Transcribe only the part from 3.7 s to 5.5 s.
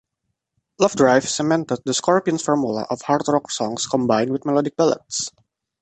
combined with melodic ballads.